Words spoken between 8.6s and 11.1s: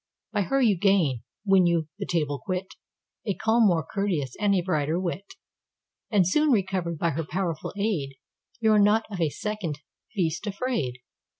are not of a second feast afraid.